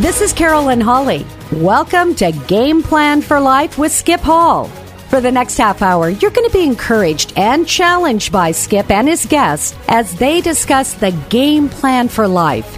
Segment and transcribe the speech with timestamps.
[0.00, 1.24] This is Carolyn Holly.
[1.52, 4.66] Welcome to Game Plan for Life with Skip Hall.
[5.08, 9.06] For the next half hour, you're going to be encouraged and challenged by Skip and
[9.06, 12.76] his guests as they discuss the game plan for life.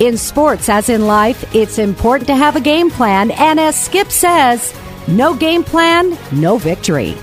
[0.00, 4.10] In sports, as in life, it's important to have a game plan, and as Skip
[4.10, 4.74] says,
[5.06, 7.16] no game plan, no victory.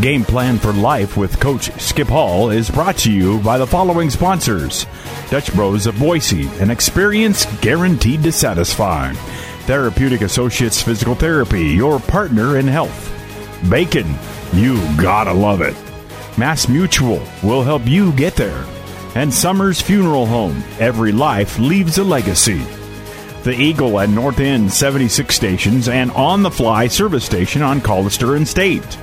[0.00, 4.08] Game Plan for Life with Coach Skip Hall is brought to you by the following
[4.08, 4.86] sponsors
[5.28, 9.12] Dutch Bros of Boise, an experience guaranteed to satisfy.
[9.66, 13.10] Therapeutic Associates Physical Therapy, your partner in health.
[13.68, 14.14] Bacon,
[14.54, 15.76] you gotta love it.
[16.38, 18.64] Mass Mutual will help you get there.
[19.14, 22.62] And Summers Funeral Home, every life leaves a legacy.
[23.42, 28.36] The Eagle at North End 76 stations and on the fly service station on Collister
[28.36, 28.98] and State.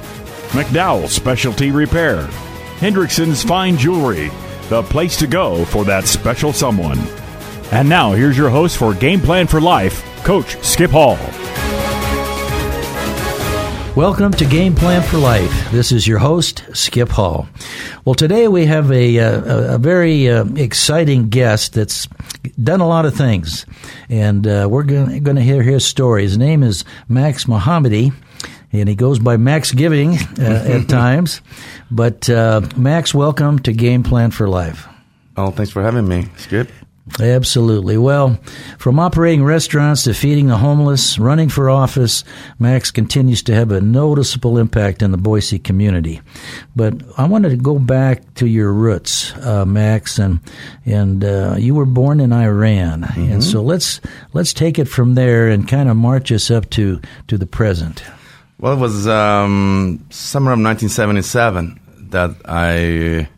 [0.49, 2.27] McDowell Specialty Repair.
[2.79, 4.31] Hendrickson's Fine Jewelry,
[4.69, 6.97] the place to go for that special someone.
[7.71, 11.19] And now, here's your host for Game Plan for Life, Coach Skip Hall.
[13.95, 15.71] Welcome to Game Plan for Life.
[15.71, 17.47] This is your host, Skip Hall.
[18.03, 22.07] Well, today we have a, a, a very uh, exciting guest that's
[22.63, 23.67] done a lot of things,
[24.09, 26.23] and uh, we're going to hear his story.
[26.23, 28.13] His name is Max Mohammadi,
[28.71, 31.41] and he goes by Max Giving uh, at times.
[31.89, 34.87] But uh, Max, welcome to Game Plan for Life.
[35.37, 36.69] Oh, thanks for having me, It's good.
[37.19, 37.97] Absolutely.
[37.97, 38.39] Well,
[38.77, 42.23] from operating restaurants to feeding the homeless, running for office,
[42.59, 46.21] Max continues to have a noticeable impact in the Boise community.
[46.75, 50.39] But I wanted to go back to your roots, uh, Max, and
[50.85, 53.31] and uh, you were born in Iran, mm-hmm.
[53.33, 54.01] and so let's
[54.33, 58.03] let's take it from there and kind of march us up to to the present.
[58.59, 61.79] Well, it was um, summer of 1977
[62.09, 63.29] that I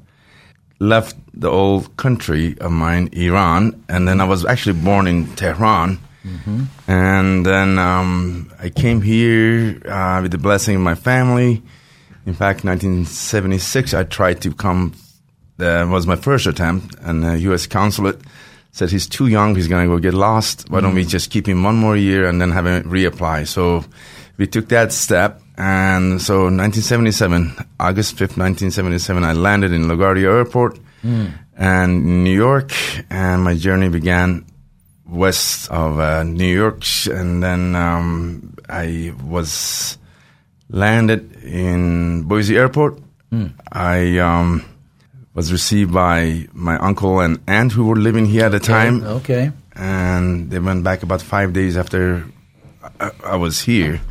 [0.80, 6.00] left the old country of mine, Iran, and then I was actually born in Tehran.
[6.26, 6.64] Mm-hmm.
[6.88, 11.62] And then um, I came here uh, with the blessing of my family.
[12.26, 14.94] In fact, 1976, I tried to come.
[15.58, 17.68] That was my first attempt, and the U.S.
[17.68, 18.20] consulate
[18.72, 19.54] said he's too young.
[19.54, 20.68] He's going to go get lost.
[20.70, 21.10] Why don't we mm.
[21.10, 23.48] just keep him one more year and then have him reapply?
[23.48, 23.86] So
[24.42, 25.40] we took that step.
[25.56, 31.32] And so 1977, August 5th, 1977, I landed in LaGuardia Airport mm.
[31.56, 32.74] and New York,
[33.12, 34.48] and my journey began
[35.06, 36.82] west of uh, New York.
[37.06, 40.00] And then um, I was
[40.70, 42.98] landed in Boise Airport.
[43.32, 43.54] Mm.
[43.72, 44.66] I um,
[45.36, 48.74] was received by my uncle and aunt who were living here at the okay.
[48.74, 49.04] time.
[49.04, 49.52] Okay.
[49.76, 52.26] And they went back about five days after
[53.00, 54.02] I, I was here.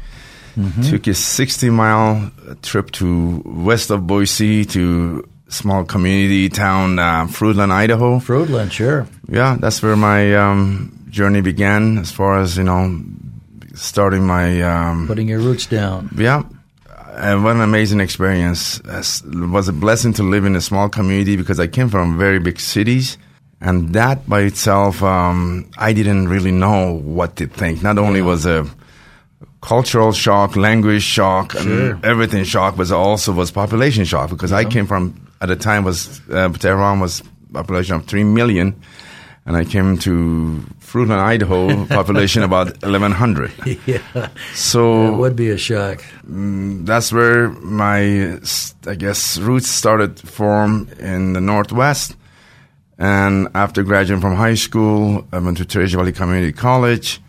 [0.60, 0.82] Mm-hmm.
[0.82, 2.30] Took a 60 mile
[2.62, 8.18] trip to west of Boise to small community town, uh, Fruitland, Idaho.
[8.18, 9.06] Fruitland, sure.
[9.28, 13.02] Yeah, that's where my um, journey began as far as, you know,
[13.74, 14.62] starting my.
[14.62, 16.10] Um, Putting your roots down.
[16.16, 16.42] Yeah.
[17.12, 18.80] And what an amazing experience.
[18.84, 22.38] It was a blessing to live in a small community because I came from very
[22.38, 23.18] big cities.
[23.60, 27.82] And that by itself, um, I didn't really know what to think.
[27.82, 28.26] Not only yeah.
[28.26, 28.66] was a
[29.60, 31.92] cultural shock, language shock, sure.
[31.92, 34.58] and everything shock, but also was population shock because yeah.
[34.58, 37.22] I came from at the time was uh, Tehran was
[37.52, 38.80] population of three million,
[39.46, 43.52] and I came to Fruitland, Idaho, population about 1,100.
[43.86, 44.28] Yeah.
[44.54, 46.02] So that would be a shock.
[46.28, 48.38] Mm, that's where my,
[48.86, 52.16] I guess, roots started form in the Northwest.
[52.98, 57.20] And after graduating from high school, I went to Treasure Valley Community College.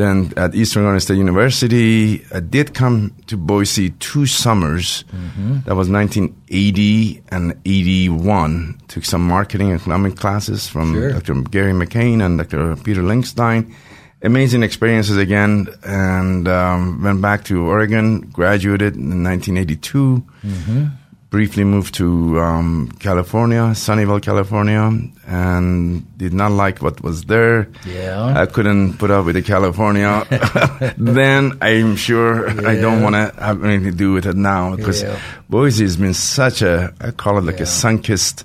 [0.00, 5.04] Then at Eastern Oregon State University, I did come to Boise two summers.
[5.12, 5.60] Mm-hmm.
[5.66, 8.80] That was 1980 and 81.
[8.88, 11.12] Took some marketing and economic classes from sure.
[11.12, 11.42] Dr.
[11.42, 12.76] Gary McCain and Dr.
[12.76, 13.74] Peter Linkstein.
[14.22, 18.20] Amazing experiences again, and um, went back to Oregon.
[18.20, 20.24] Graduated in 1982.
[20.42, 20.86] Mm-hmm
[21.30, 24.90] briefly moved to um, California, Sunnyvale, California,
[25.26, 27.68] and did not like what was there.
[27.86, 30.26] Yeah, I couldn't put up with the California.
[30.98, 32.68] then I'm sure yeah.
[32.68, 35.18] I don't want to have anything to do with it now because yeah.
[35.48, 37.62] Boise has been such a I call it like yeah.
[37.62, 38.44] a sun-kissed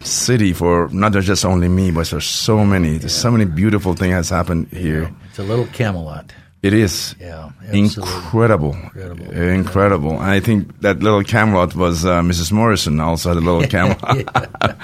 [0.00, 2.98] city for not just only me, but for so many.
[2.98, 5.10] There's so many beautiful things has happened here.
[5.30, 6.32] It's a little Camelot.
[6.66, 7.14] It is.
[7.20, 7.50] Yeah.
[7.70, 8.74] Incredible.
[8.74, 9.30] Incredible.
[9.30, 10.12] Incredible.
[10.14, 12.50] And I think that little Camelot was uh, Mrs.
[12.50, 14.00] Morrison also had a little Camelot.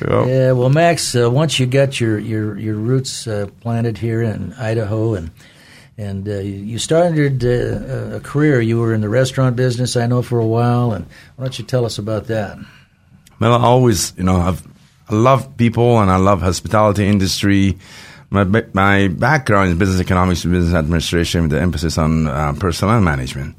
[0.00, 0.26] yeah.
[0.26, 0.52] yeah.
[0.52, 5.14] Well, Max, uh, once you got your, your, your roots uh, planted here in Idaho
[5.14, 5.30] and
[5.98, 8.60] and uh, you started uh, a career.
[8.60, 10.92] You were in the restaurant business, I know, for a while.
[10.92, 12.58] And why don't you tell us about that?
[13.38, 14.66] Well, I always, you know, I've,
[15.08, 17.78] I love people and I love hospitality industry
[18.32, 23.00] My, my background is business economics and business administration with the emphasis on uh, personnel
[23.00, 23.56] management.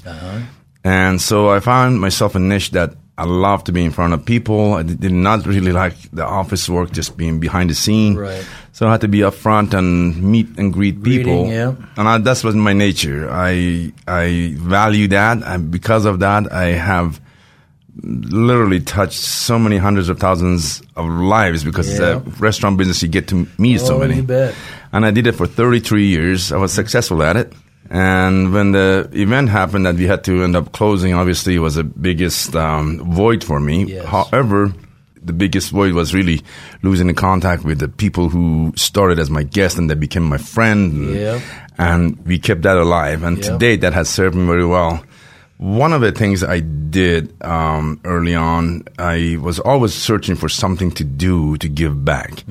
[0.82, 4.26] And so I found myself a niche that I love to be in front of
[4.26, 4.74] people.
[4.74, 8.16] I did not really like the office work, just being behind the scene.
[8.16, 8.44] Right.
[8.72, 11.46] So I had to be up front and meet and greet people.
[11.46, 11.76] Yeah.
[11.96, 13.30] And I, that's was my nature.
[13.30, 17.20] I I value that, and because of that, I have
[18.02, 21.98] literally touched so many hundreds of thousands of lives because Yeah.
[22.18, 24.16] the restaurant business you get to meet so Oh, many.
[24.16, 24.54] you bet.
[24.92, 26.52] And I did it for 33 years.
[26.52, 27.52] I was successful at it.
[27.90, 31.74] And when the event happened that we had to end up closing, obviously it was
[31.76, 33.84] the biggest um, void for me.
[33.84, 34.06] Yes.
[34.06, 34.72] However,
[35.22, 36.42] the biggest void was really
[36.82, 40.38] losing the contact with the people who started as my guest and they became my
[40.38, 40.92] friend.
[40.92, 41.42] And, Yep.
[41.78, 43.22] and we kept that alive.
[43.22, 43.58] And to Yep.
[43.60, 45.02] date, that has served me very well.
[45.64, 50.90] One of the things I did um, early on, I was always searching for something
[50.92, 52.44] to do to give back.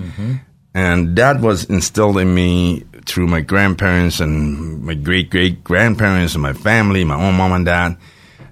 [0.74, 6.42] And that was instilled in me through my grandparents and my great great grandparents and
[6.42, 7.98] my family, my own mom and dad,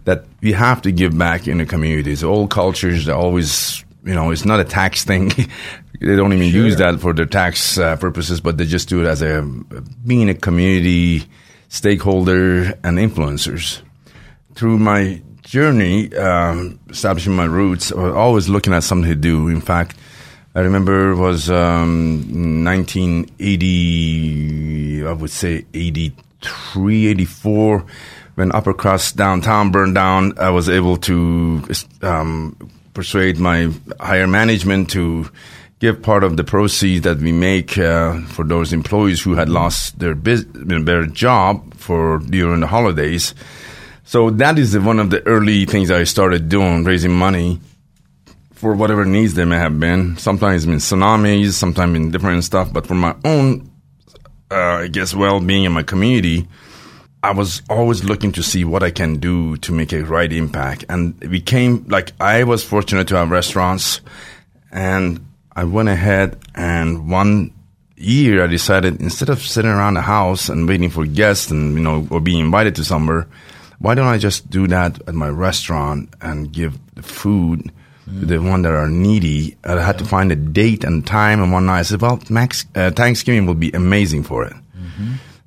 [0.06, 2.24] that we have to give back in the communities.
[2.24, 5.30] Old cultures, they always, you know, it's not a tax thing.
[6.00, 9.08] they don't even use that for their tax uh, purposes, but they just do it
[9.08, 9.42] as a
[10.06, 11.24] being a community
[11.70, 13.82] stakeholder and influencers.
[14.56, 19.48] Through my journey, um, establishing my roots, I was always looking at something to do.
[19.48, 19.96] In fact,
[20.54, 27.86] I remember it was um, 1980, I would say 83, 84,
[28.36, 30.38] when Upper Crust downtown burned down.
[30.38, 31.64] I was able to
[32.02, 32.56] um,
[32.94, 35.30] persuade my higher management to
[35.80, 39.98] give part of the proceeds that we make uh, for those employees who had lost
[40.00, 43.34] their bus- their job for during the holidays.
[44.12, 47.62] So that is one of the early things I started doing, raising money
[48.52, 50.18] for whatever needs they may have been.
[50.18, 52.74] Sometimes in tsunamis, sometimes in different stuff.
[52.74, 53.72] But for my own,
[54.52, 56.46] uh, I guess, well-being in my community,
[57.24, 60.84] I was always looking to see what I can do to make a right impact.
[60.90, 64.02] And it became like I was fortunate to have restaurants,
[64.74, 65.26] and
[65.56, 67.54] I went ahead and one
[67.96, 71.82] year I decided instead of sitting around the house and waiting for guests and you
[71.82, 73.26] know or being invited to somewhere,
[73.82, 77.72] why don't I just do that at my restaurant and give the food
[78.20, 79.58] to the one that are needy?
[79.64, 82.66] I had to find a date and time, and one night I said, "Well, Max,
[82.76, 84.54] uh, Thanksgiving will be amazing for it."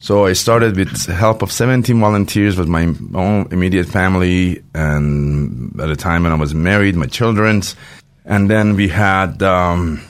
[0.00, 2.84] So I started with the help of 17 volunteers with my
[3.14, 7.74] own immediate family, and at the time when I was married, my children's,
[8.26, 10.02] and then we had um,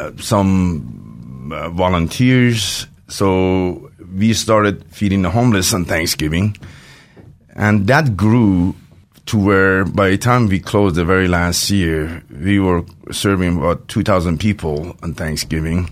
[0.00, 2.86] uh, some uh, volunteers.
[3.08, 6.56] So we started feeding the homeless on Thanksgiving,
[7.54, 8.74] and that grew
[9.26, 13.88] to where by the time we closed the very last year, we were serving about
[13.88, 15.88] 2,000 people on Thanksgiving.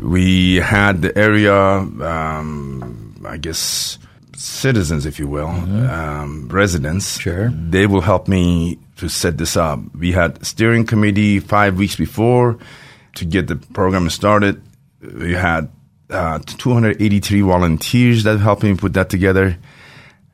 [0.00, 3.98] We had the area, um, I guess,
[4.36, 7.18] citizens, if you will, um, residents.
[7.18, 7.48] Sure.
[7.50, 9.80] They will help me to set this up.
[9.94, 12.58] We had steering committee five weeks before
[13.14, 14.62] to get the program started.
[15.00, 15.70] We had
[16.10, 19.56] uh, 283 volunteers that helped me put that together.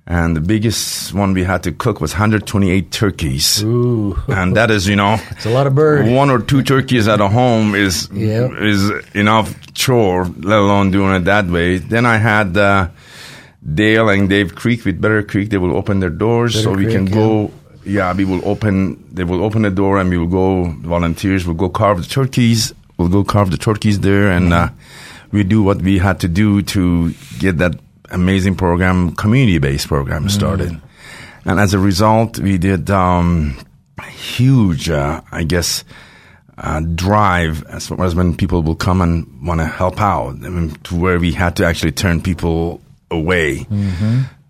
[0.09, 3.63] And the biggest one we had to cook was 128 turkeys.
[3.65, 4.17] Ooh.
[4.29, 6.09] And that is, you know, It's a lot of birds.
[6.09, 8.53] one or two turkeys at a home is Yep.
[8.61, 11.79] is enough chore, let alone doing it that way.
[11.79, 12.89] Then I had uh,
[13.75, 15.51] Dale and Dave Krick with Bittercreek.
[15.51, 17.15] They will open their doors Better so we Creek, can yeah.
[17.15, 17.51] go.
[17.85, 19.03] Yeah, we will open.
[19.13, 20.71] They will open the door and we will go.
[20.83, 22.73] Volunteers will go carve the turkeys.
[22.97, 24.69] We'll go carve the turkeys there, and uh,
[25.33, 27.75] we do what we had to do to get that
[28.11, 30.81] amazing program, community-based program started.
[31.45, 33.57] And as a result, we did um,
[33.99, 35.85] a huge, uh, I guess,
[36.59, 40.49] uh, drive as far as when people will come and want to help out, I
[40.49, 43.67] mean, to where we had to actually turn people away.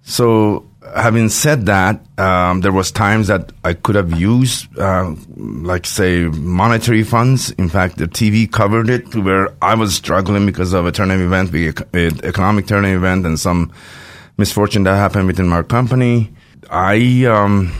[0.02, 5.86] So, having said that, um, there was times that I could have used, uh, like
[5.86, 7.50] say, monetary funds.
[7.52, 11.20] In fact, the TV covered it to where I was struggling because of a turning
[11.20, 13.72] event, uh, economic turning event, and some
[14.36, 16.32] misfortune that happened within my company.
[16.70, 17.72] I um,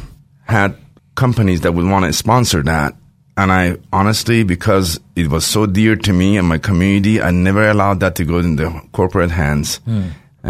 [0.45, 0.77] had
[1.15, 2.95] companies that would want to sponsor that.
[3.39, 7.69] And I honestly, because it was so dear to me and my community, I never
[7.69, 9.81] allowed that to go in the corporate hands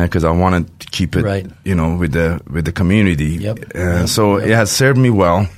[0.04, 1.46] because I wanted to keep it, Right.
[1.64, 3.36] you know, with the with the community.
[3.40, 3.58] Yep.
[3.74, 4.08] Uh, Yep.
[4.08, 5.48] So it has served me well.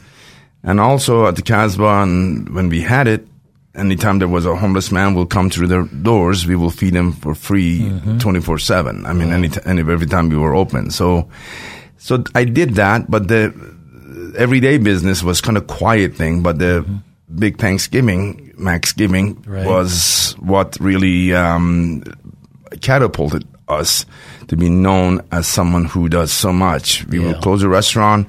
[0.62, 3.26] And also at the Casbah, and when we had it,
[3.74, 7.12] anytime there was a homeless man will come through the doors, we will feed him
[7.12, 9.06] for free, twenty four seven.
[9.06, 10.90] I mean, any, t- any every time we were open.
[10.90, 11.28] So,
[11.96, 13.52] so I did that, but the
[14.36, 16.42] everyday business was kind of quiet thing.
[16.42, 16.84] But the
[17.38, 19.64] big Thanksgiving, Thanksgiving Right.
[19.66, 22.02] was what really um,
[22.80, 24.04] catapulted us
[24.48, 27.06] to be known as someone who does so much.
[27.08, 27.26] We Yeah.
[27.26, 28.26] will close the restaurant,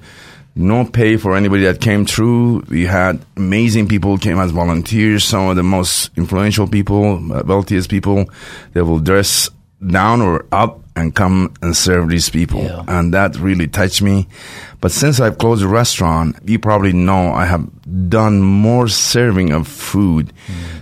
[0.55, 2.63] no pay for anybody that came through.
[2.69, 7.89] We had amazing people came as volunteers, some of the most influential people, uh, wealthiest
[7.89, 8.29] people.
[8.74, 9.50] They will dress
[9.86, 12.63] down or up and come and serve these people.
[12.63, 12.81] Yeah.
[12.89, 14.27] And that really touched me.
[14.81, 17.65] But since I've closed the restaurant, you probably know I have
[18.10, 20.34] done more serving of food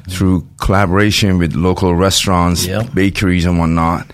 [0.10, 2.84] through collaboration with local restaurants, Yeah.
[2.94, 4.08] bakeries and whatnot.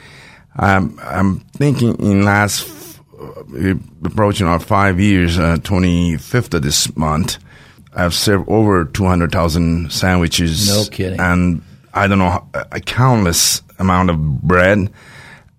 [0.56, 7.38] I'm, I'm thinking in last, uh, approaching our five years, uh, 25th of this month,
[7.96, 10.70] I've served over 200,000 sandwiches.
[10.70, 11.20] No kidding.
[11.20, 11.62] And
[11.94, 14.90] I don't know, a countless amount of bread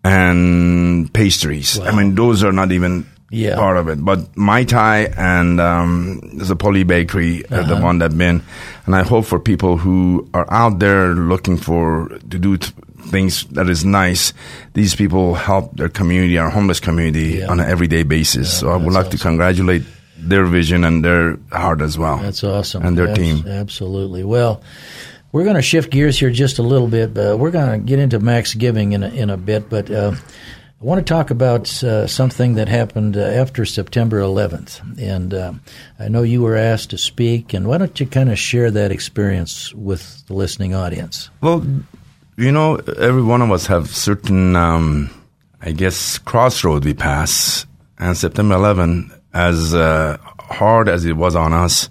[0.03, 1.79] and pastries.
[1.81, 3.57] I mean, those are not even Yeah.
[3.57, 4.05] part of it.
[4.05, 7.75] But Mai Tai and um, there's a Poly Bakery, uh, Uh-huh.
[7.75, 8.43] the one that been,
[8.87, 12.73] and I hope for people who are out there looking for to do t-
[13.11, 14.33] things that is nice.
[14.75, 17.49] These people help their community, our homeless community, Yeah.
[17.51, 18.59] on an everyday basis.
[18.61, 19.83] so I would that's like to congratulate
[20.19, 22.19] their vision and their heart as well.
[22.19, 22.85] That's awesome.
[22.85, 23.45] And their Abs- team.
[23.47, 24.25] Absolutely.
[24.25, 24.63] Well,
[25.33, 27.13] we're going to shift gears here just a little bit.
[27.13, 29.69] But we're going to get into Max Giving in a, in a bit.
[29.69, 34.81] But uh, I want to talk about uh, something that happened uh, after September 11th.
[34.99, 35.53] And uh,
[35.99, 37.53] I know you were asked to speak.
[37.53, 41.29] And why don't you kind of share that experience with the listening audience?
[41.43, 41.67] Well,
[42.37, 45.11] you know, every one of us have certain, um,
[45.61, 47.67] I guess, crossroad we pass.
[47.99, 51.89] And September 11, as uh, hard as it was on us,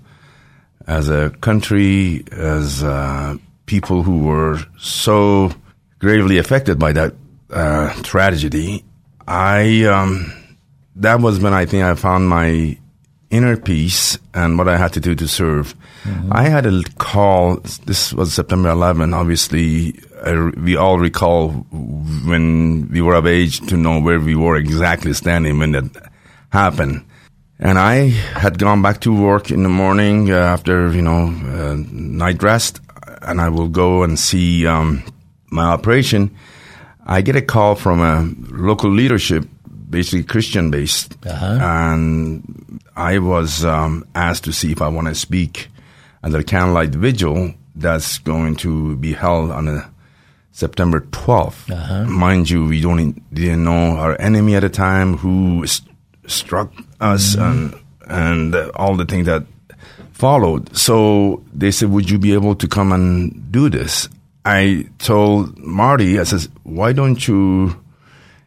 [0.86, 5.52] as a country, as uh, people who were so
[6.00, 7.14] gravely affected by that
[7.50, 8.84] uh, tragedy,
[9.28, 10.34] I um,
[10.98, 12.78] that was when I think I found my
[13.34, 15.76] inner peace and what I had to do to serve.
[16.32, 17.58] I had a call.
[17.86, 19.14] This was September 11.
[19.14, 21.50] Obviously, I, we all recall
[22.28, 26.12] when we were of age to know where we were exactly standing when that
[26.52, 27.06] happened.
[27.60, 31.76] And I had gone back to work in the morning uh, after, you know, uh,
[31.92, 32.82] night rest,
[33.22, 35.04] and I will go and see um,
[35.50, 36.36] my operation.
[37.06, 39.48] I get a call from a local leadership,
[39.94, 41.60] basically Christian based, Uh-huh.
[41.62, 42.44] and
[42.98, 45.70] I was um, asked to see if I want to speak
[46.24, 49.90] at the candlelight vigil that's going to be held on a
[50.52, 51.70] September 12th.
[51.72, 52.06] Uh-huh.
[52.06, 55.90] Mind you, we don't didn't know our enemy at the time who st-
[56.28, 56.70] struck
[57.00, 57.74] us and
[58.10, 59.44] and uh, all the things that
[60.12, 60.76] followed.
[60.76, 64.10] So they said, "Would you be able to come and do this?"
[64.46, 67.74] I told Marty, I says, "Why don't you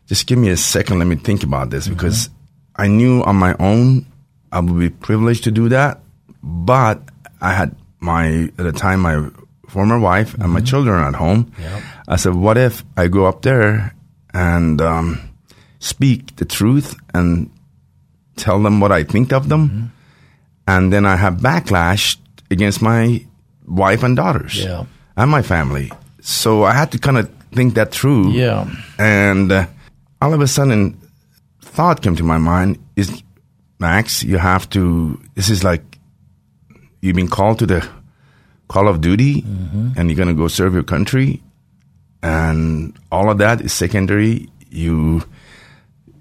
[0.06, 0.98] just give me a second?
[0.98, 2.30] Let me think about this because
[2.76, 4.06] I knew on my own
[4.52, 6.00] I would be privileged to do that,
[6.42, 7.02] but
[7.40, 9.28] I had my at the time my
[9.68, 11.52] former wife and my children at home.
[11.60, 11.82] Yep.
[12.08, 13.94] I said, what if I go up there
[14.32, 15.20] and um,
[15.80, 17.50] speak the truth and
[18.36, 19.92] tell them what I think of them,
[20.68, 22.16] and then I have backlash
[22.50, 23.24] against my
[23.66, 24.84] wife and daughters Yeah.
[25.16, 25.90] and my family.
[26.20, 28.30] So I had to kind of think that through.
[28.32, 28.68] Yeah.
[28.98, 29.66] And uh,
[30.26, 31.00] all of a sudden,
[31.62, 33.22] thought came to my mind: Is
[33.78, 35.20] Max, you have to.
[35.36, 35.98] This is like
[37.00, 37.88] you've been called to the
[38.66, 39.90] call of duty, mm-hmm.
[39.96, 41.44] and you're going to go serve your country,
[42.24, 44.48] and all of that is secondary.
[44.68, 45.22] You,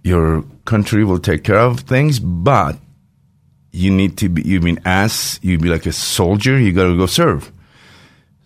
[0.04, 2.78] your country will take care of things, but
[3.72, 4.44] you need to be.
[4.44, 5.44] You've been asked.
[5.44, 6.60] You'd be like a soldier.
[6.60, 7.52] You got to go serve.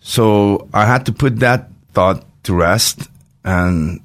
[0.00, 3.10] So I had to put that thought to rest.
[3.44, 4.00] And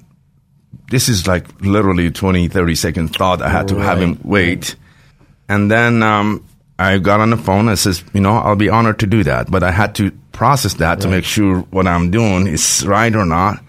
[0.90, 3.42] this is like literally 20, 30 second thought.
[3.42, 4.76] I had to have him wait.
[5.48, 6.44] And then um,
[6.78, 9.50] I got on the phone and says, you know, I'll be honored to do that.
[9.50, 13.24] But I had to process that to make sure what I'm doing is right or
[13.24, 13.62] not.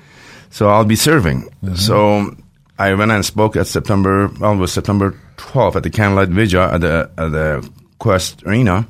[0.50, 1.50] So I'll be serving.
[1.76, 2.36] So
[2.80, 6.62] I went and spoke at September, well, it was September 12th at the Candlelight Vigil
[6.62, 7.70] at the, at the
[8.00, 8.88] Qwest Arena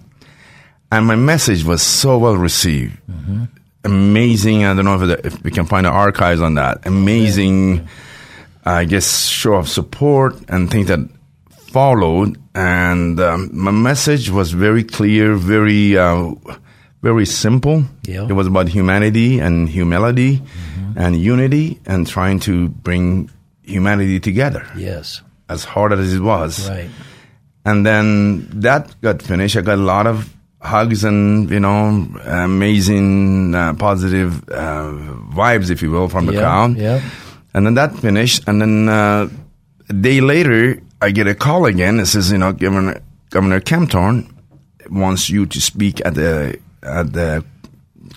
[0.91, 2.97] and my message was so well received.
[3.83, 4.65] Amazing.
[4.65, 6.85] I don't know if, if we can find the archives on that.
[6.85, 7.87] Amazing,
[8.67, 10.99] I guess, show of support and things that
[11.71, 12.37] followed.
[12.53, 16.33] And um, my message was very clear, very, uh,
[17.01, 17.83] very simple.
[18.03, 18.27] Yeah.
[18.27, 20.41] It was about humanity and humility
[20.97, 23.29] and unity and trying to bring
[23.63, 24.65] humanity together.
[24.75, 25.21] Yes.
[25.47, 26.67] As hard as it was.
[26.69, 26.89] Right.
[27.63, 29.55] And then that got finished.
[29.55, 34.91] I got a lot of hugs and, you know, amazing, uh, positive uh,
[35.31, 36.77] vibes, if you will, from the Yeah, crowd.
[36.77, 37.01] yeah.
[37.57, 38.47] And then that finished.
[38.47, 39.27] And then uh,
[39.89, 41.99] a day later, I get a call again.
[41.99, 44.31] It says, you know, Governor, Governor Kempthorne
[44.91, 47.43] wants you to speak at the at the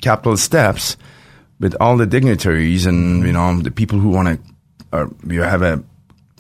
[0.03, 0.99] Capitol steps
[1.59, 4.39] with all the dignitaries and you know the people who want to.
[4.93, 5.83] Uh, you have a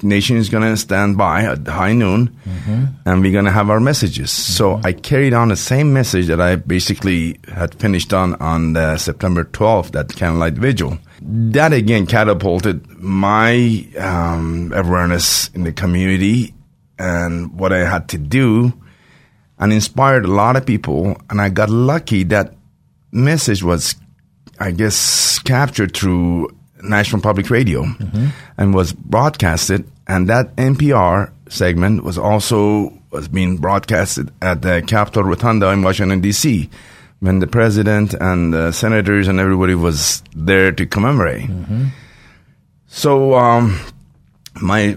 [0.02, 2.35] nation is going to stand by at high noon,
[3.04, 4.30] and we're going to have our messages.
[4.30, 8.97] So I carried on the same message that I basically had finished on on the
[8.99, 10.99] September 12th, that candlelight vigil.
[11.23, 16.54] That again catapulted my um, awareness in the community
[16.99, 18.73] and what I had to do,
[19.59, 21.16] and inspired a lot of people.
[21.28, 22.54] And I got lucky that
[23.12, 23.97] message was,
[24.59, 27.87] I guess, captured through National Public Radio
[28.56, 29.84] and was broadcasted.
[30.06, 36.20] And that NPR segment was also was being broadcasted at the Capitol Rotunda in Washington
[36.20, 36.70] D.C.
[37.18, 41.50] when the president and the senators and everybody was there to commemorate.
[42.87, 43.78] So um,
[44.60, 44.96] my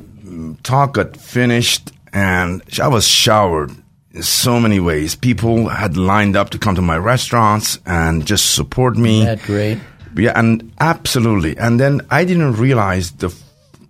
[0.64, 3.72] talk got finished, and I was showered
[4.12, 5.16] in so many ways.
[5.16, 9.26] People had lined up to come to my restaurants and just support me.
[9.26, 9.80] That great?
[10.16, 11.58] Yeah, and absolutely.
[11.58, 13.42] And then I didn't realize the f-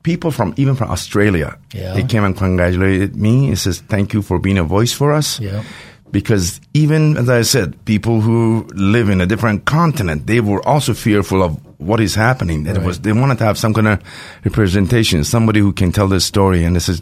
[0.04, 1.58] people from even from Australia.
[1.74, 1.94] Yeah.
[1.94, 3.52] They came and congratulated me.
[3.52, 5.64] It says, "Thank you for being a voice for us." Yeah.
[6.12, 10.94] Because even as I said, people who live in a different continent, they were also
[10.94, 12.64] fearful of what is happening.
[12.66, 14.00] That it was they wanted to have some kind of
[14.46, 16.64] representation, somebody who can tell this story.
[16.64, 17.02] And this is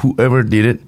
[0.00, 0.80] whoever did it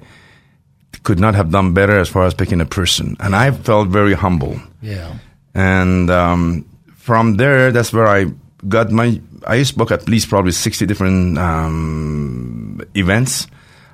[1.02, 3.16] could not have done better as far as picking a person.
[3.18, 4.60] And I felt very humble.
[4.80, 5.18] Yeah.
[5.54, 6.64] And um,
[7.04, 8.32] from there, that's where I
[8.66, 9.20] got my.
[9.46, 13.46] I book at least probably sixty different um, events.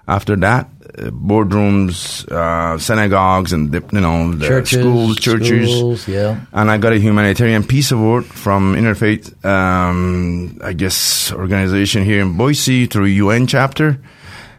[0.07, 5.77] After that, uh, boardrooms, uh, synagogues, and the, you know the Churches, schools, churches.
[5.77, 6.41] schools, yeah.
[6.53, 12.37] And I got a humanitarian peace award from Interfaith, um, I guess, organization here in
[12.37, 14.01] Boise through UN chapter.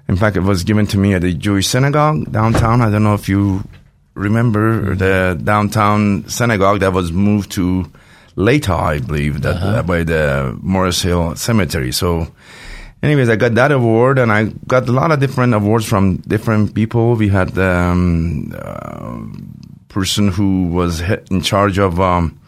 [0.09, 2.81] In fact, it was given to me at the Jewish synagogue downtown.
[2.81, 3.63] I don't know if you
[4.13, 7.89] remember the downtown synagogue that was moved to
[8.35, 11.91] Latah, I believe, that uh, by the Morris Hill Cemetery.
[11.91, 12.27] So,
[13.03, 16.73] anyways, I got that award, and I got a lot of different awards from different
[16.73, 17.15] people.
[17.15, 19.19] We had um, uh,
[19.89, 22.39] person who was in charge of um,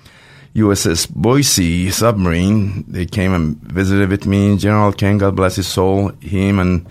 [0.56, 2.86] USS Boise submarine.
[2.88, 4.58] They came and visited with me.
[4.58, 6.88] General King, God bless his soul, him and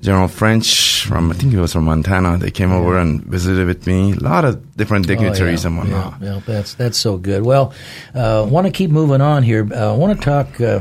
[0.00, 2.38] General French from I think he was from Montana.
[2.38, 4.12] They came over and visited with me.
[4.12, 6.20] A lot of different dignitaries Oh, and yeah, whatnot.
[6.22, 7.44] Yeah, yeah, that's that's so good.
[7.44, 7.72] Well,
[8.14, 9.68] uh, want to keep moving on here.
[9.72, 10.60] I uh, want to talk.
[10.60, 10.80] Uh,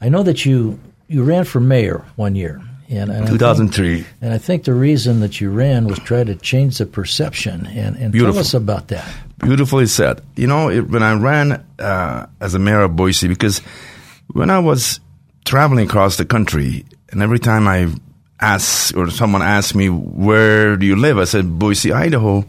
[0.00, 4.06] I know that you you ran for mayor one year, and, and I think- 2003.
[4.22, 7.66] and I think the reason that you ran was try to change the perception.
[7.66, 9.06] And, and tell us about that.
[9.38, 10.22] Beautifully said.
[10.36, 13.60] You know, it, when I ran uh, as a mayor of Boise, because
[14.32, 14.98] when I was
[15.44, 17.88] traveling across the country, and every time I
[18.40, 22.44] asked or someone asked me, "Where do you live?" I said, "Boise, Idaho."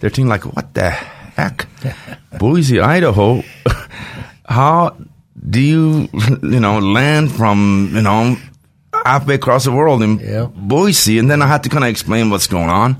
[0.00, 1.66] They're thinking like, "What the heck,
[2.38, 3.42] Boise, Idaho?
[4.48, 4.96] How
[5.38, 6.08] do you,
[6.42, 8.36] you know, land from you know
[9.04, 10.18] halfway across the world in.
[10.54, 12.96] Boise?" And then I had to kind of explain what's going on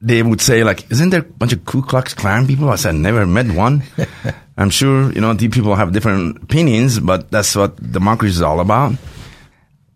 [0.00, 2.94] they would say like, "Isn't there a bunch of Ku Klux Klan people?" I said,
[2.94, 3.82] "Never met one."
[4.56, 8.60] I'm sure you know these people have different opinions, but that's what democracy is all
[8.60, 8.94] about.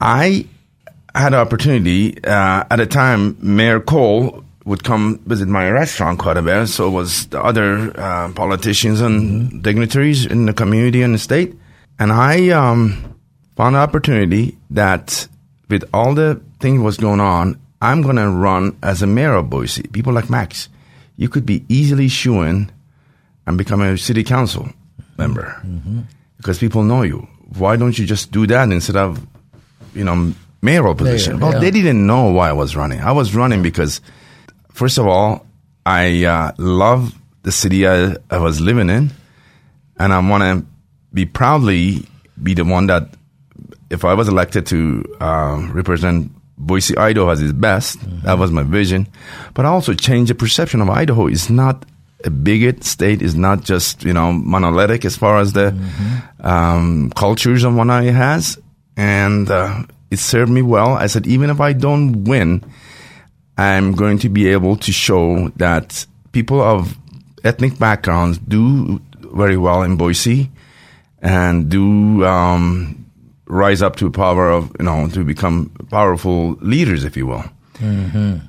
[0.01, 0.47] I
[1.21, 3.37] had an opportunity uh, at a time.
[3.41, 6.67] Mayor Cole would come visit my restaurant quite a bit.
[6.69, 11.55] So was the other uh, politicians and dignitaries in the community and the state.
[11.99, 13.17] And I um,
[13.57, 15.29] found an opportunity that
[15.69, 19.51] with all the things was going on, I'm going to run as a mayor of
[19.51, 19.83] Boise.
[19.89, 20.69] People like Max,
[21.17, 22.71] you could be easily shooing
[23.47, 24.71] and become a city council
[25.19, 25.61] member
[26.39, 27.29] because people know you.
[27.59, 29.25] Why don't you just do that instead of,
[29.95, 30.33] you know,
[30.65, 31.39] mayoral position?
[31.39, 31.61] Mayor, well, yeah.
[31.61, 33.01] they didn't know why I was running.
[33.01, 34.01] I was running because,
[34.73, 35.47] first of all,
[35.87, 39.11] I uh, love the city I, I was living in,
[39.99, 40.67] and I want to
[41.13, 42.07] be proudly
[42.43, 43.15] be the one that,
[43.91, 48.63] if I was elected to uh, represent Boise, Idaho as its best, that was my
[48.63, 49.07] vision.
[49.53, 51.85] But I also change the perception of Idaho It's not
[52.25, 55.77] a bigot state, It's not just you know monolithic as far as the
[56.41, 58.59] um, cultures and whatnot it has,
[58.97, 59.83] and uh,
[60.15, 60.95] it served me well.
[60.95, 62.65] I said even if I don't win,
[63.59, 66.97] I'm going to be able to show that people of
[67.43, 70.51] ethnic backgrounds do very well in Boise
[71.21, 73.05] and do um,
[73.47, 77.45] rise up to power of you know to become powerful leaders, if you will.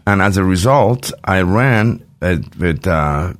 [0.05, 3.33] And as a result, I ran with uh,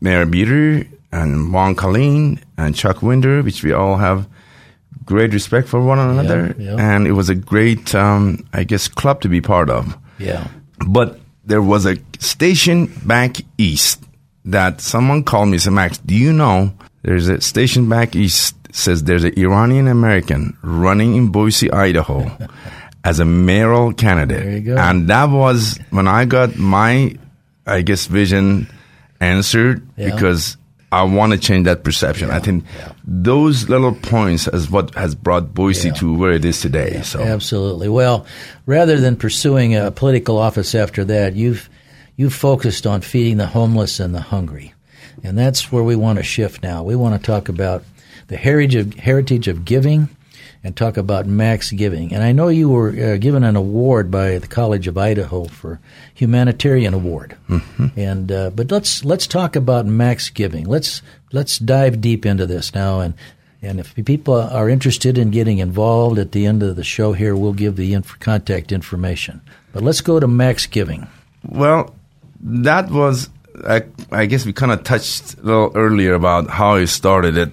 [0.00, 4.26] Mayor Bieter and Juan Colleen and Chuck Winder, which we all have
[5.08, 6.76] great respect for one another, yeah.
[6.78, 9.96] and it was a great, um, I guess, club to be part of.
[10.18, 10.46] Yeah.
[10.86, 14.04] But there was a station back east
[14.44, 18.54] that someone called me and said, Max, do you know there's a station back east
[18.70, 22.30] says there's an Iranian American running in Boise, Idaho
[23.04, 24.44] as a mayoral candidate.
[24.44, 24.76] There you go.
[24.76, 27.16] And that was when I got my,
[27.66, 28.68] I guess, vision
[29.20, 30.14] answered Yeah.
[30.14, 30.58] because
[30.90, 32.30] I want to change that perception.
[32.30, 32.64] I think
[33.04, 35.94] those little points is what has brought Boise Yeah.
[35.94, 37.02] to where it is today.
[37.02, 37.88] So Absolutely.
[37.88, 38.24] Well,
[38.64, 41.68] rather than pursuing a political office after that, you've
[42.16, 44.72] you've focused on feeding the homeless and the hungry,
[45.22, 46.82] and that's where we want to shift now.
[46.82, 47.84] We want to talk about
[48.28, 50.08] the heritage of heritage of giving,
[50.68, 52.12] and talk about max giving.
[52.12, 55.80] And I know you were uh, given an award by the College of Idaho for
[56.14, 57.36] humanitarian award.
[57.96, 60.66] And uh, but let's let's talk about max giving.
[60.66, 61.00] Let's
[61.32, 63.14] let's dive deep into this now and.
[63.60, 67.34] And if people are interested in getting involved at the end of the show here,
[67.34, 69.40] we'll give the inf- contact information.
[69.72, 71.08] But let's go to Max Giving.
[71.42, 71.92] Well,
[72.40, 73.28] that was,
[73.66, 77.36] I, I guess we kind of touched a little earlier about how it started.
[77.36, 77.50] It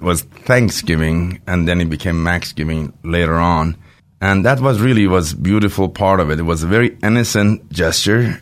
[0.00, 3.76] was Thanksgiving, and then it became Maxgiving later on.
[4.20, 6.38] And that was really was beautiful part of it.
[6.38, 8.40] It was a very innocent gesture.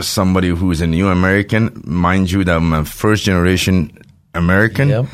[0.00, 3.90] Somebody who is a new American, mind you, that I'm a first generation
[4.34, 5.06] American, Yep.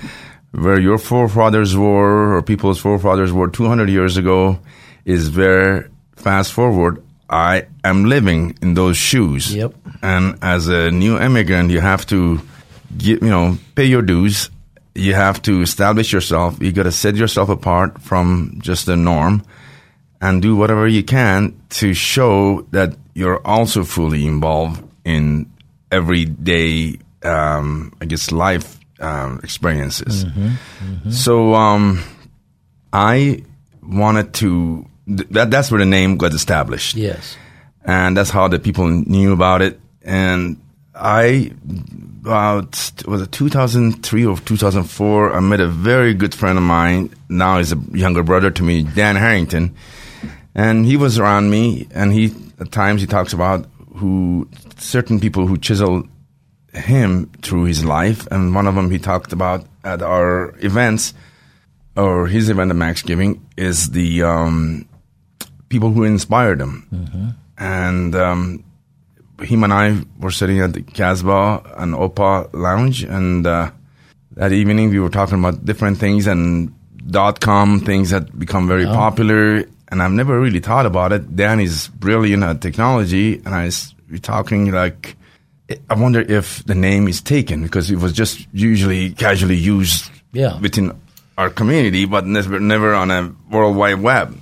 [0.53, 4.59] where your forefathers were, or people's forefathers were 200 years ago,
[5.07, 7.03] is where fast forward.
[7.31, 9.55] I am living in those shoes.
[9.55, 9.73] Yep.
[10.03, 12.41] And as a new immigrant, you have to,
[12.99, 14.51] get, you know, pay your dues.
[14.95, 16.59] You have to establish yourself.
[16.63, 19.43] You got to set yourself apart from just the norm,
[20.21, 25.51] and do whatever you can to show that you're also fully involved in
[25.91, 30.25] everyday, um, I guess, life um, experiences.
[31.11, 32.03] So um,
[32.93, 33.43] I
[33.83, 34.87] wanted to.
[35.07, 37.37] th- That that's where the name got established Yes.
[37.85, 39.79] and that's how the people knew about it.
[40.03, 40.57] And
[40.95, 41.51] I,
[42.25, 47.11] about was it 2003 or 2004, I met a very good friend of mine.
[47.29, 49.77] Now he's a younger brother to me, Dan Harrington,
[50.55, 51.87] and he was around me.
[51.91, 56.09] And he at times he talks about who certain people who chiseled
[56.73, 61.13] him through his life, and one of them he talked about at our events
[61.95, 64.89] or his event at Max Giving is the um,
[65.69, 66.89] people who inspired him.
[67.59, 68.65] And um,
[69.41, 73.71] him and I were sitting at the Casbah and Opa Lounge, and uh,
[74.33, 76.73] that evening we were talking about different things and
[77.11, 79.65] dot com things that become very popular.
[79.89, 81.37] And I've never really thought about it.
[81.37, 85.17] Dan is brilliant at technology, and I was talking like.
[85.89, 90.61] I wonder if the name is taken because it was just usually casually used Yeah.
[90.61, 90.93] within
[91.39, 94.39] our community, but never, never on a world wide web.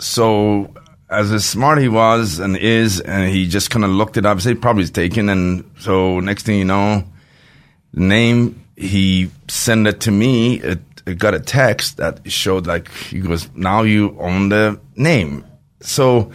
[0.00, 0.74] So,
[1.08, 4.60] as smart he was and is, and he just kind of looked it up, said
[4.60, 5.28] probably it's taken.
[5.28, 7.04] And so, next thing you know,
[7.92, 10.60] the name he sent it to me.
[10.60, 15.44] It, it got a text that showed like he goes, now you own the name.
[15.80, 16.32] So,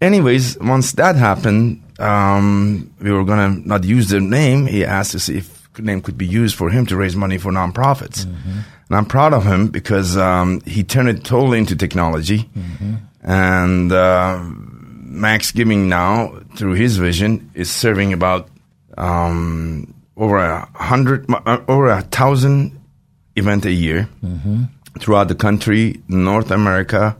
[0.00, 4.66] anyways, once that happened, um, we were gonna not use the name.
[4.66, 7.52] He asked to see if name could be used for him to raise money for
[7.52, 8.26] nonprofits.
[8.90, 12.50] And I'm proud of him because um, he turned it totally into technology.
[13.22, 18.48] And uh, Max Giving now, through his vision, is serving about
[18.98, 22.80] um, over a hundred, uh, over a thousand
[23.36, 24.08] event a year
[24.98, 27.16] throughout the country, North America,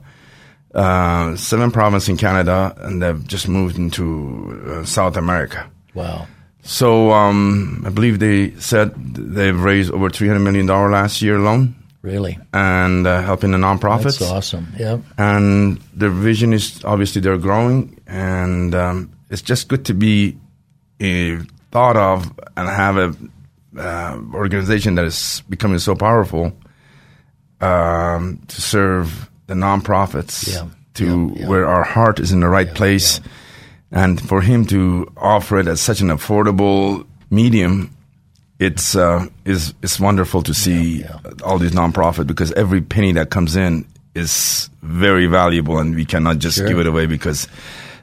[0.75, 5.71] uh, seven provinces in Canada, and they've just moved into uh, South America.
[5.95, 6.27] Wow.
[6.63, 11.37] So um, I believe they said they've raised over three hundred million dollar last year
[11.37, 12.39] alone, Really.
[12.53, 14.19] and uh, helping the nonprofits.
[14.19, 14.69] That's awesome.
[14.79, 20.37] Yeah, And their vision is obviously they're growing, and um, it's just good to be
[21.01, 21.43] uh,
[21.73, 23.15] thought of and have a
[23.79, 26.53] uh, organization that is becoming so powerful
[27.61, 30.67] um, to serve the nonprofits Yeah.
[30.95, 31.49] to Yeah, yeah.
[31.49, 33.21] where our heart is in the right place,
[33.93, 37.91] and for him to offer it at such an affordable medium.
[38.59, 41.17] It's uh, is it's wonderful to see yeah.
[41.43, 46.39] all these nonprofit because every penny that comes in is very valuable, and we cannot
[46.41, 46.69] just Sure.
[46.69, 47.49] give it away because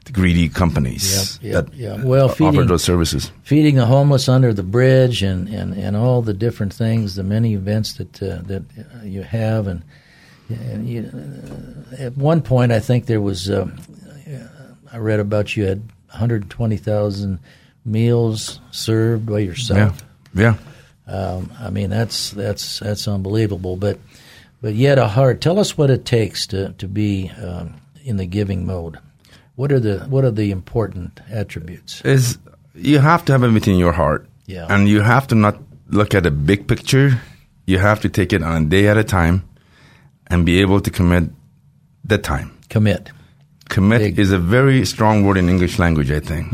[0.06, 2.04] the greedy companies Yep, yep, that yeah.
[2.04, 3.32] Well, offer feeding- those services.
[3.44, 7.54] feeding the homeless under the bridge and, and, and all the different things, the many
[7.54, 9.84] events that uh, that uh, you have, and,
[10.50, 13.78] and you, uh, at one point I think there was um,
[14.92, 17.40] I read about you had 120,000
[17.86, 20.04] meals served by yourself.
[20.34, 20.56] yeah.
[21.08, 23.98] Um, I mean that's that's that's unbelievable, but
[24.62, 25.40] but yet a heart.
[25.40, 28.98] Tell us what it takes to to be um, in the giving mode.
[29.56, 32.02] What are the what are the important attributes?
[32.02, 32.38] is
[32.76, 34.28] you have to have it within your heart.
[34.48, 34.68] Yeah.
[34.70, 35.58] And you have to not
[35.90, 37.22] look at the big picture.
[37.66, 39.48] You have to take it on a day at a time
[40.28, 41.30] and be able to commit
[42.04, 42.52] the time.
[42.70, 43.12] Commit.
[43.70, 44.20] Commit Big.
[44.20, 46.52] is a very strong word in English language, I think.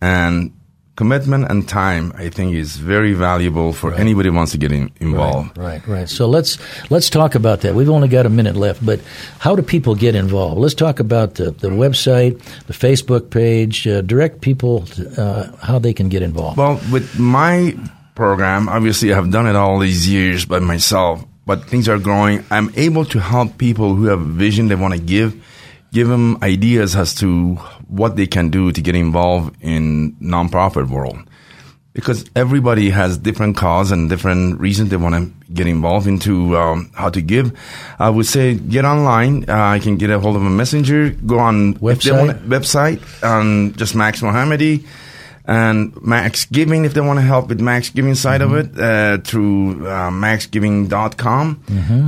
[0.00, 0.52] And
[0.96, 4.90] commitment and time, I think, is very valuable for anybody who wants to get in,
[5.00, 5.56] involved.
[5.56, 6.08] Right, right.
[6.08, 6.58] So let's
[6.90, 7.74] let's talk about that.
[7.74, 9.00] We've only got a minute left, but
[9.38, 10.60] how do people get involved?
[10.60, 15.78] Let's talk about the, the website, the Facebook page, uh, direct people to, uh, how
[15.78, 16.58] they can get involved.
[16.58, 17.74] Well, with my
[18.14, 22.44] program, obviously, I've done it all these years by myself, but things are growing.
[22.50, 25.32] I'm able to help people who have a vision they want to give,
[25.92, 27.54] give them ideas as to
[27.88, 31.18] what they can do to get involved in nonprofit world.
[31.92, 36.90] Because everybody has different cause and different reasons they want to get involved into um,
[36.94, 37.58] how to give.
[37.98, 39.50] I would say get online.
[39.50, 41.10] Uh, I can get a hold of a messenger.
[41.10, 42.16] Go on Website?
[42.16, 44.86] want website um, just Max Mohammadi
[45.50, 49.18] and Max Giving if they want to help with Max Giving side of it uh,
[49.18, 51.64] through uh, maxgiving.com.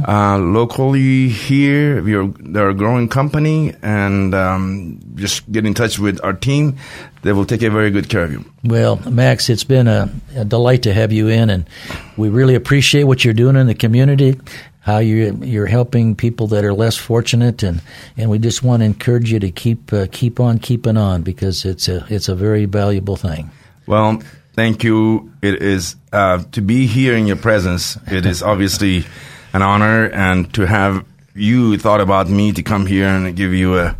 [0.06, 5.98] Uh, locally here, we are, they're a growing company and um, just get in touch
[5.98, 6.76] with our team.
[7.22, 8.44] They will take a very good care of you.
[8.62, 11.68] Well, Max, it's been a, a delight to have you in, and
[12.16, 14.38] we really appreciate what you're doing in the community.
[14.82, 17.80] How you're you're helping people that are less fortunate, and,
[18.16, 21.64] and we just want to encourage you to keep uh, keep on keeping on because
[21.64, 23.50] it's a it's a very valuable thing.
[23.86, 24.22] Well,
[24.54, 25.32] thank you.
[25.40, 27.96] It is uh, to be here in your presence.
[28.10, 29.04] It is obviously
[29.52, 33.78] an honor, and to have you thought about me to come here and give you
[33.78, 33.96] a,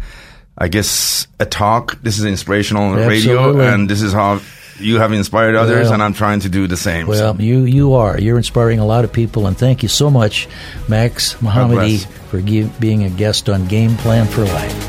[0.59, 2.03] I guess, a talk.
[2.03, 4.40] This is inspirational radio, and this is how
[4.83, 7.07] you have inspired others, Well- and I'm trying to do the same.
[7.07, 8.18] Well, you you are.
[8.18, 10.49] You're inspiring a lot of people, and thank you so much,
[10.88, 14.88] Max Mohammadi, for give, being a guest on Game Plan for Life.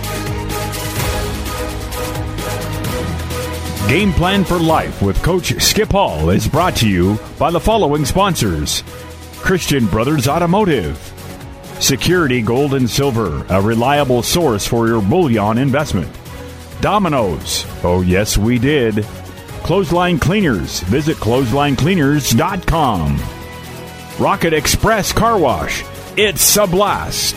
[3.88, 8.06] Game Plan for Life with Coach Skip Hall is brought to you by the following
[8.06, 8.82] sponsors.
[9.38, 10.97] Christian Brothers Automotive,
[11.79, 16.08] Security Gold and Silver, a reliable source for your bullion investment,
[16.79, 19.06] Domino's, oh yes we did,
[19.63, 23.21] Clothesline Cleaners, visit clotheslinecleaners.com,
[24.19, 25.84] Rocket Express Car Wash,
[26.17, 27.36] it's a blast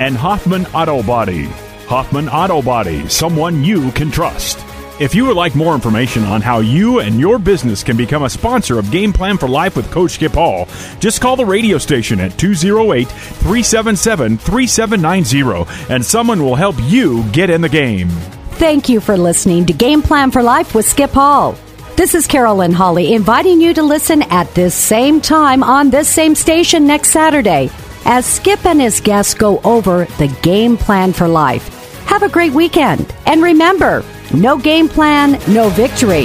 [0.00, 1.44] and Hoffman Auto Body.
[1.86, 4.58] Hoffman Auto Body, someone you can trust.
[5.00, 8.30] If you would like more information on how you and your business can become a
[8.30, 10.68] sponsor of Game Plan for Life with Coach Skip Hall,
[11.00, 17.50] just call the radio station at 208 377 3790 and someone will help you get
[17.50, 18.08] in the game.
[18.64, 21.54] Thank you for listening to Game Plan for Life with Skip Hall.
[21.96, 26.34] This is Carolyn Holly inviting you to listen at this same time on this same
[26.34, 27.68] station next Saturday
[28.06, 31.68] as Skip and his guests go over the game plan for life.
[32.06, 33.14] Have a great weekend.
[33.26, 36.24] And remember, no game plan, no victory.